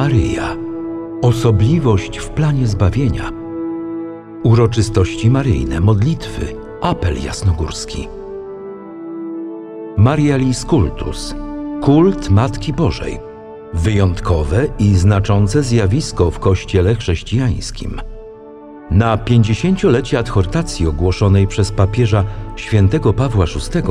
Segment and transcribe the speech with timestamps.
[0.00, 0.56] Maryja.
[1.22, 3.30] Osobliwość w planie zbawienia.
[4.42, 8.08] Uroczystości maryjne, modlitwy, apel jasnogórski.
[9.96, 11.34] Marialis Cultus.
[11.82, 13.18] Kult Matki Bożej.
[13.74, 18.00] Wyjątkowe i znaczące zjawisko w Kościele chrześcijańskim.
[18.90, 22.24] Na 50-lecie adhortacji ogłoszonej przez papieża
[22.56, 23.82] świętego Pawła VI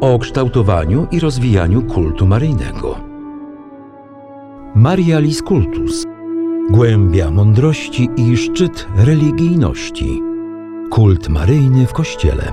[0.00, 3.11] o kształtowaniu i rozwijaniu kultu maryjnego.
[4.74, 6.06] Marialis Cultus.
[6.70, 10.22] Głębia mądrości i szczyt religijności.
[10.90, 12.52] Kult maryjny w Kościele.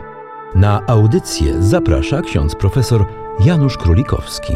[0.56, 3.06] Na audycję zaprasza ksiądz profesor
[3.46, 4.54] Janusz Królikowski.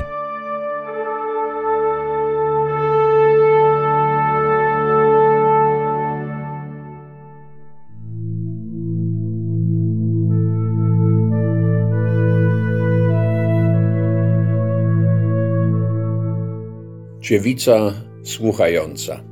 [17.24, 17.94] Dziewica
[18.24, 19.24] słuchająca.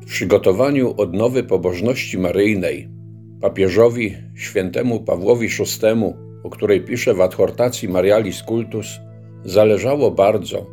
[0.00, 2.88] W przygotowaniu odnowy pobożności maryjnej
[3.40, 8.86] papieżowi świętemu Pawłowi VI, o której pisze w adhortacji Marialis Cultus,
[9.44, 10.66] zależało bardzo,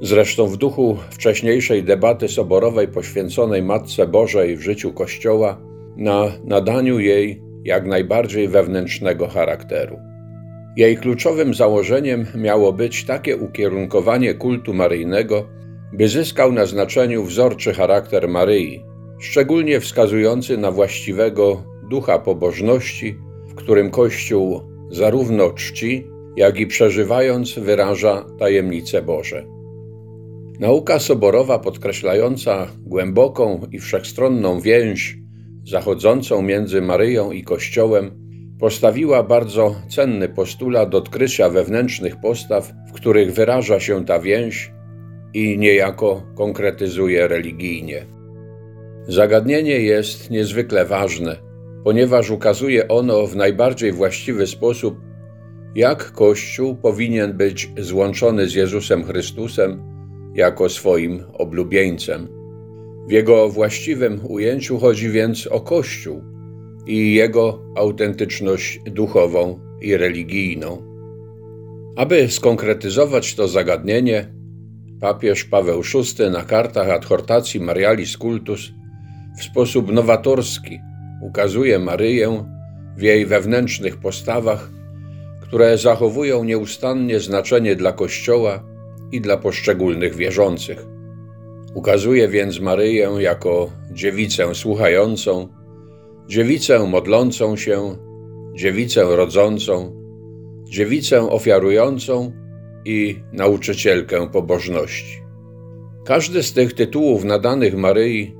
[0.00, 5.60] zresztą w duchu wcześniejszej debaty soborowej poświęconej Matce Bożej w życiu Kościoła,
[5.96, 9.98] na nadaniu jej jak najbardziej wewnętrznego charakteru.
[10.76, 15.62] Jej kluczowym założeniem miało być takie ukierunkowanie kultu maryjnego,
[15.92, 18.84] by zyskał na znaczeniu wzorczy charakter Maryi,
[19.18, 23.16] szczególnie wskazujący na właściwego ducha pobożności,
[23.48, 29.44] w którym Kościół zarówno czci, jak i przeżywając wyraża tajemnice Boże.
[30.60, 35.18] Nauka soborowa podkreślająca głęboką i wszechstronną więź
[35.64, 38.10] zachodzącą między Maryją i Kościołem
[38.60, 44.72] postawiła bardzo cenny postulat odkrycia wewnętrznych postaw, w których wyraża się ta więź
[45.34, 48.06] i niejako konkretyzuje religijnie.
[49.08, 51.36] Zagadnienie jest niezwykle ważne,
[51.84, 54.96] ponieważ ukazuje ono w najbardziej właściwy sposób,
[55.74, 59.82] jak Kościół powinien być złączony z Jezusem Chrystusem
[60.34, 62.28] jako swoim oblubieńcem.
[63.08, 66.22] W jego właściwym ujęciu chodzi więc o Kościół
[66.86, 70.82] i jego autentyczność duchową i religijną.
[71.96, 74.41] Aby skonkretyzować to zagadnienie,
[75.02, 78.72] papież Paweł VI na kartach adhortacji Marialis Cultus
[79.38, 80.80] w sposób nowatorski
[81.22, 82.44] ukazuje Maryję
[82.96, 84.70] w jej wewnętrznych postawach,
[85.42, 88.64] które zachowują nieustannie znaczenie dla Kościoła
[89.12, 90.86] i dla poszczególnych wierzących.
[91.74, 95.48] Ukazuje więc Maryję jako dziewicę słuchającą,
[96.28, 97.96] dziewicę modlącą się,
[98.54, 99.92] dziewicę rodzącą,
[100.64, 102.32] dziewicę ofiarującą
[102.84, 105.22] i nauczycielkę pobożności.
[106.04, 108.34] Każdy z tych tytułów nadanych Maryi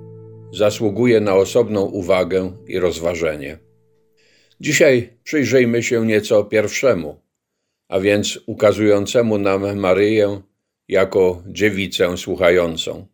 [0.52, 3.58] zasługuje na osobną uwagę i rozważenie.
[4.60, 7.20] Dzisiaj przyjrzyjmy się nieco pierwszemu,
[7.88, 10.40] a więc ukazującemu nam Maryję
[10.88, 13.06] jako dziewicę słuchającą.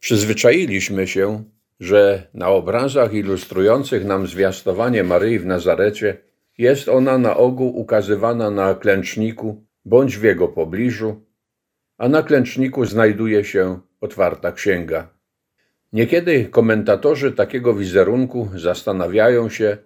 [0.00, 1.44] Przyzwyczailiśmy się,
[1.80, 6.16] że na obrazach ilustrujących nam zwiastowanie Maryi w Nazarecie
[6.58, 11.22] jest ona na ogół ukazywana na klęczniku bądź w jego pobliżu,
[11.98, 15.08] a na klęczniku znajduje się otwarta księga.
[15.92, 19.76] Niekiedy komentatorzy takiego wizerunku zastanawiają się,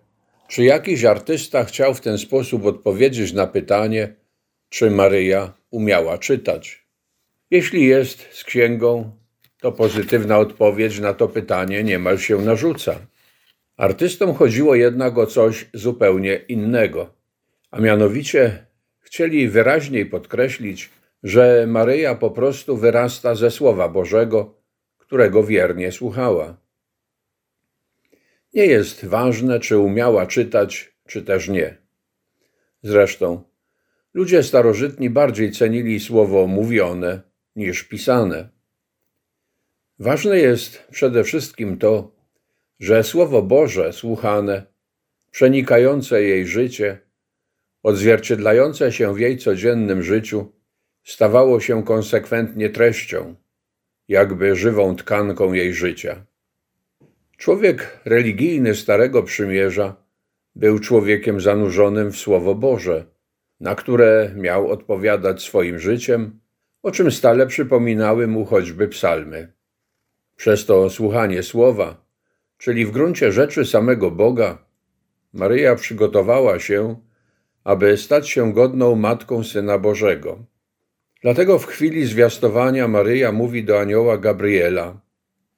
[0.48, 4.14] czy jakiś artysta chciał w ten sposób odpowiedzieć na pytanie,
[4.68, 6.86] czy Maryja umiała czytać.
[7.50, 9.10] Jeśli jest z księgą,
[9.60, 12.96] to pozytywna odpowiedź na to pytanie niemal się narzuca.
[13.76, 17.14] Artystom chodziło jednak o coś zupełnie innego,
[17.70, 18.65] a mianowicie
[19.06, 20.90] chcieli wyraźniej podkreślić,
[21.22, 24.54] że Maryja po prostu wyrasta ze Słowa Bożego,
[24.98, 26.56] którego wiernie słuchała.
[28.54, 31.76] Nie jest ważne, czy umiała czytać, czy też nie.
[32.82, 33.42] Zresztą,
[34.14, 37.20] ludzie starożytni bardziej cenili słowo mówione
[37.56, 38.48] niż pisane.
[39.98, 42.16] Ważne jest przede wszystkim to,
[42.80, 44.66] że Słowo Boże słuchane,
[45.30, 47.05] przenikające jej życie,
[47.86, 50.52] odzwierciedlające się w jej codziennym życiu,
[51.04, 53.34] stawało się konsekwentnie treścią,
[54.08, 56.26] jakby żywą tkanką jej życia.
[57.36, 59.96] Człowiek religijny Starego Przymierza
[60.54, 63.04] był człowiekiem zanurzonym w Słowo Boże,
[63.60, 66.40] na które miał odpowiadać swoim życiem,
[66.82, 69.52] o czym stale przypominały mu choćby psalmy.
[70.36, 72.06] Przez to słuchanie słowa,
[72.58, 74.58] czyli w gruncie rzeczy samego Boga,
[75.32, 77.05] Maryja przygotowała się,
[77.66, 80.38] aby stać się godną matką Syna Bożego.
[81.22, 85.00] Dlatego w chwili zwiastowania Maryja mówi do anioła Gabriela: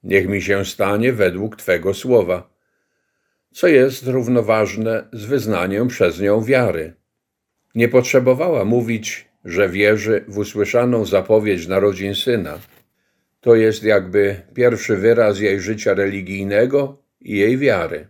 [0.03, 2.51] Niech mi się stanie według Twego słowa,
[3.53, 6.95] co jest równoważne z wyznaniem przez nią wiary.
[7.75, 12.59] Nie potrzebowała mówić, że wierzy w usłyszaną zapowiedź narodzin syna.
[13.41, 18.09] To jest jakby pierwszy wyraz jej życia religijnego i jej wiary.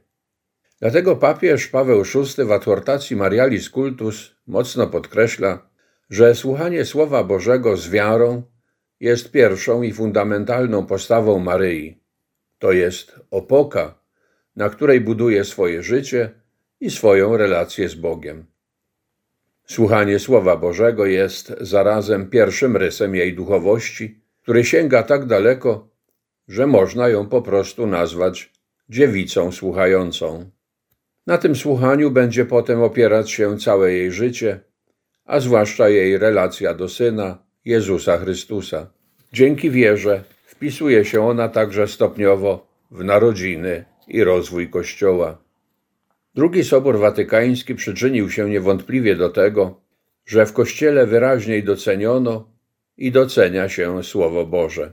[0.81, 5.69] Dlatego papież Paweł VI w adhortacji Marialis Cultus mocno podkreśla,
[6.11, 8.43] że słuchanie Słowa Bożego z wiarą
[9.01, 12.03] jest pierwszą i fundamentalną postawą Maryi.
[12.59, 13.99] To jest opoka,
[14.57, 16.31] na której buduje swoje życie
[16.81, 18.47] i swoją relację z Bogiem.
[19.67, 25.89] Słuchanie Słowa Bożego jest zarazem pierwszym rysem jej duchowości, który sięga tak daleko,
[26.49, 28.53] że można ją po prostu nazwać
[28.89, 30.51] dziewicą słuchającą.
[31.29, 34.61] Na tym słuchaniu będzie potem opierać się całe jej życie,
[35.25, 38.91] a zwłaszcza jej relacja do Syna, Jezusa Chrystusa.
[39.33, 45.39] Dzięki wierze wpisuje się ona także stopniowo w narodziny i rozwój Kościoła.
[46.35, 49.81] Drugi Sobór Watykański przyczynił się niewątpliwie do tego,
[50.27, 52.49] że w Kościele wyraźniej doceniono
[52.97, 54.93] i docenia się Słowo Boże.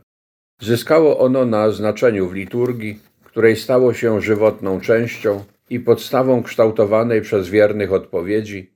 [0.62, 7.50] Zyskało ono na znaczeniu w liturgii, której stało się żywotną częścią i podstawą kształtowanej przez
[7.50, 8.74] wiernych odpowiedzi,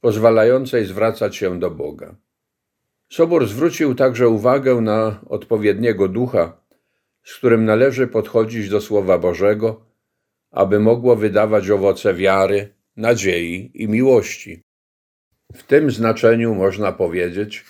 [0.00, 2.16] pozwalającej zwracać się do Boga.
[3.08, 6.60] Sobór zwrócił także uwagę na odpowiedniego ducha,
[7.24, 9.80] z którym należy podchodzić do Słowa Bożego,
[10.50, 14.62] aby mogło wydawać owoce wiary, nadziei i miłości.
[15.54, 17.64] W tym znaczeniu można powiedzieć,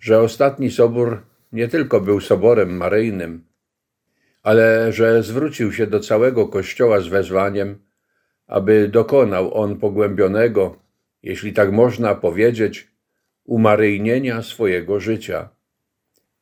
[0.00, 1.22] że ostatni sobór
[1.52, 3.44] nie tylko był soborem maryjnym,
[4.42, 7.85] ale że zwrócił się do całego Kościoła z wezwaniem,
[8.46, 10.76] aby dokonał on pogłębionego,
[11.22, 12.88] jeśli tak można powiedzieć,
[13.44, 15.48] umaryjnienia swojego życia.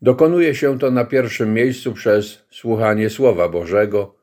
[0.03, 4.15] Dokonuje się to na pierwszym miejscu przez słuchanie Słowa Bożego,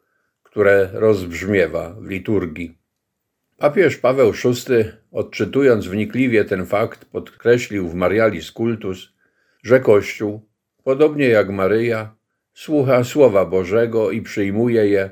[0.44, 2.78] które rozbrzmiewa w liturgii.
[3.58, 9.14] Papież Paweł VI, odczytując wnikliwie ten fakt, podkreślił w Marialis Cultus,
[9.64, 10.50] że Kościół,
[10.84, 12.16] podobnie jak Maryja,
[12.54, 15.10] słucha Słowa Bożego i przyjmuje je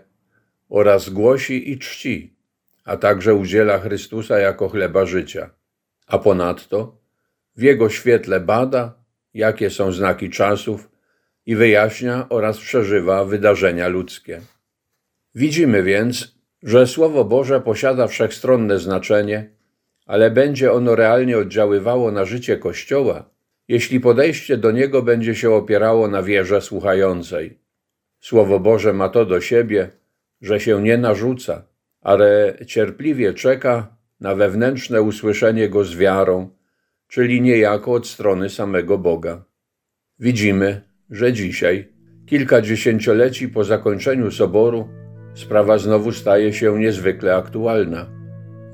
[0.69, 2.38] oraz głosi i czci,
[2.85, 5.49] a także udziela Chrystusa jako chleba życia.
[6.07, 6.97] A ponadto
[7.55, 8.93] w Jego świetle bada,
[9.33, 10.89] jakie są znaki czasów
[11.45, 14.41] i wyjaśnia oraz przeżywa wydarzenia ludzkie.
[15.35, 19.49] Widzimy więc, że Słowo Boże posiada wszechstronne znaczenie,
[20.05, 23.29] ale będzie ono realnie oddziaływało na życie Kościoła,
[23.67, 27.59] jeśli podejście do niego będzie się opierało na wierze słuchającej.
[28.19, 29.89] Słowo Boże ma to do siebie,
[30.41, 31.68] że się nie narzuca,
[32.01, 36.49] ale cierpliwie czeka na wewnętrzne usłyszenie go z wiarą,
[37.07, 39.45] czyli niejako od strony samego Boga.
[40.19, 41.87] Widzimy, że dzisiaj,
[42.25, 44.87] kilka dziesięcioleci po zakończeniu soboru,
[45.33, 48.05] sprawa znowu staje się niezwykle aktualna.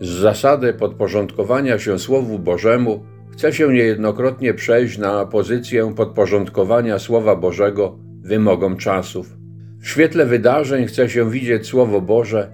[0.01, 7.99] Z zasady podporządkowania się Słowu Bożemu chce się niejednokrotnie przejść na pozycję podporządkowania Słowa Bożego
[8.21, 9.37] wymogom czasów.
[9.79, 12.51] W świetle wydarzeń chce się widzieć Słowo Boże,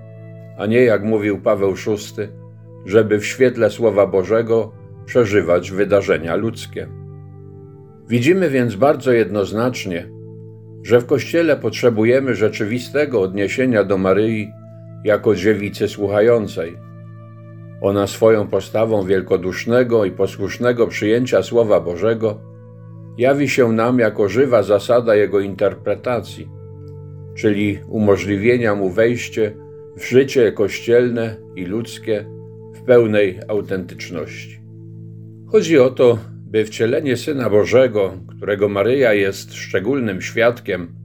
[0.62, 2.28] a nie jak mówił Paweł VI,
[2.86, 4.72] żeby w świetle Słowa Bożego
[5.06, 6.88] przeżywać wydarzenia ludzkie.
[8.08, 10.10] Widzimy więc bardzo jednoznacznie,
[10.84, 14.50] że w Kościele potrzebujemy rzeczywistego odniesienia do Maryi
[15.04, 16.78] jako dziewicy słuchającej.
[17.82, 22.40] Ona swoją postawą wielkodusznego i posłusznego przyjęcia Słowa Bożego
[23.18, 26.50] jawi się nam jako żywa zasada jego interpretacji,
[27.36, 29.61] czyli umożliwienia mu wejście
[29.98, 32.26] w życie kościelne i ludzkie
[32.76, 34.60] w pełnej autentyczności.
[35.48, 36.18] Chodzi o to,
[36.52, 40.96] by wcielenie Syna Bożego, którego Maryja jest szczególnym świadkiem,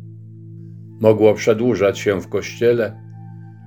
[1.01, 3.01] mogło przedłużać się w Kościele,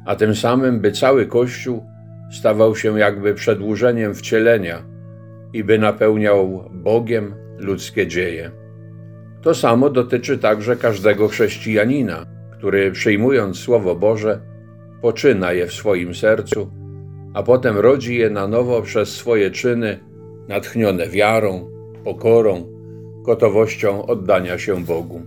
[0.05, 1.83] a tym samym by cały Kościół
[2.31, 4.83] stawał się jakby przedłużeniem wcielenia
[5.53, 8.51] i by napełniał Bogiem ludzkie dzieje.
[9.41, 12.25] To samo dotyczy także każdego chrześcijanina,
[12.57, 14.48] który przyjmując Słowo Boże,
[15.01, 16.71] poczyna je w swoim sercu,
[17.33, 19.99] a potem rodzi je na nowo przez swoje czyny
[20.47, 21.69] natchnione wiarą,
[22.03, 22.63] pokorą,
[23.25, 25.21] gotowością oddania się Bogu.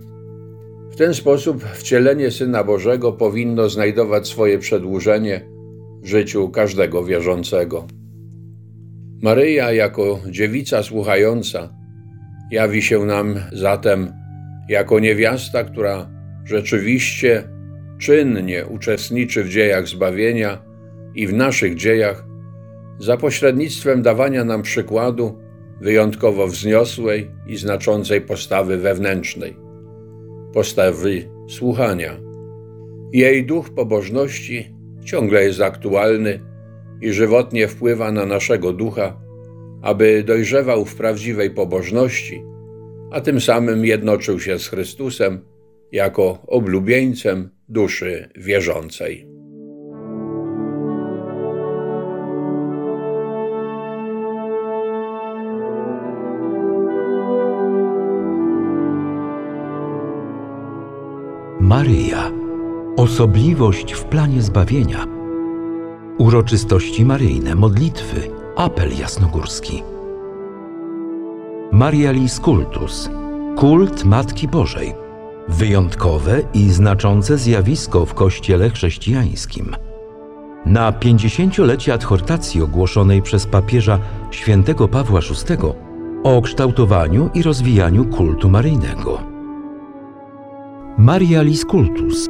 [0.91, 5.41] W ten sposób wcielenie Syna Bożego powinno znajdować swoje przedłużenie
[6.01, 7.87] w życiu każdego wierzącego.
[9.21, 11.69] Maryja, jako dziewica słuchająca,
[12.51, 14.13] jawi się nam zatem
[14.69, 16.09] jako niewiasta, która
[16.45, 17.43] rzeczywiście
[17.99, 20.63] czynnie uczestniczy w dziejach zbawienia
[21.15, 22.25] i w naszych dziejach
[22.99, 25.37] za pośrednictwem dawania nam przykładu
[25.81, 29.57] wyjątkowo wzniosłej i znaczącej postawy wewnętrznej,
[30.53, 32.19] postawy słuchania.
[33.13, 36.39] Jej duch pobożności ciągle jest aktualny
[37.01, 39.21] i żywotnie wpływa na naszego ducha,
[39.81, 42.43] aby dojrzewał w prawdziwej pobożności,
[43.11, 45.45] a tym samym jednoczył się z Chrystusem
[45.91, 49.27] jako oblubieńcem duszy wierzącej.
[61.59, 62.31] Maryja.
[62.97, 65.07] Osobliwość w planie zbawienia.
[66.17, 69.83] Uroczystości maryjne, modlitwy, apel jasnogórski.
[71.71, 73.09] Marialis Cultus.
[73.55, 75.02] Kult Matki Bożej.
[75.47, 79.75] Wyjątkowe i znaczące zjawisko w Kościele chrześcijańskim.
[80.65, 83.99] Na 50-lecie adhortacji ogłoszonej przez papieża
[84.31, 85.57] świętego Pawła VI
[86.23, 89.19] o kształtowaniu i rozwijaniu kultu maryjnego.
[90.97, 92.29] Marialis Cultus.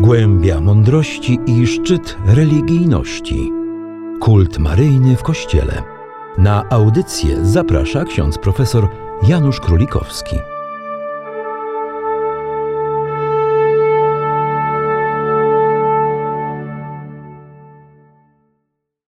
[0.00, 3.52] Głębia mądrości i szczyt religijności.
[4.20, 5.82] Kult maryjny w Kościele.
[6.38, 8.88] Na audycję zaprasza ksiądz profesor
[9.28, 10.36] Janusz Królikowski.